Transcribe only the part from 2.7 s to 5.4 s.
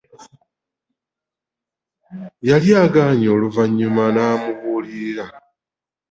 agaanyi oluvannyuma n’amubuulira.